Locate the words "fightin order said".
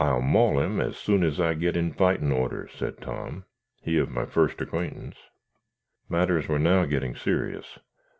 1.93-3.01